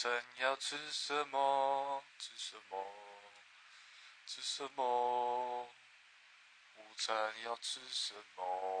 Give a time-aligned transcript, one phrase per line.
[0.00, 2.02] 午餐要吃什么？
[2.18, 2.86] 吃什么？
[4.24, 5.68] 吃什么？
[6.78, 8.79] 午餐要吃什么？